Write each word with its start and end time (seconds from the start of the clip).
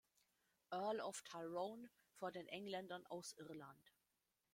Earl 0.71 0.99
of 0.99 1.21
Tyrone 1.23 1.87
vor 2.15 2.31
den 2.31 2.47
Engländern 2.47 3.05
aus 3.05 3.35
Irland. 3.37 3.93